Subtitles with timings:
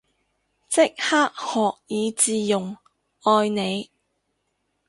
[0.67, 2.75] 即刻學以致用，
[3.23, 3.91] 愛你